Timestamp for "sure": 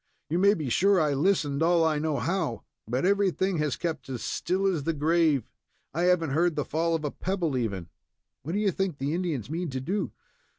0.67-0.99